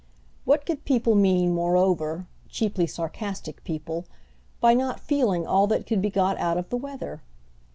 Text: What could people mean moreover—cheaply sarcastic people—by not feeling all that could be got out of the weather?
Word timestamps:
What 0.45 0.65
could 0.65 0.83
people 0.83 1.13
mean 1.13 1.53
moreover—cheaply 1.53 2.87
sarcastic 2.87 3.63
people—by 3.63 4.73
not 4.73 4.99
feeling 4.99 5.45
all 5.45 5.67
that 5.67 5.85
could 5.85 6.01
be 6.01 6.09
got 6.09 6.39
out 6.39 6.57
of 6.57 6.69
the 6.69 6.77
weather? 6.77 7.21